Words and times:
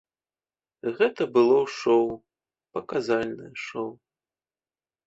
Гэта 0.99 1.27
было 1.35 1.59
шоу, 1.79 2.09
паказальнае 2.79 3.53
шоу. 3.67 3.89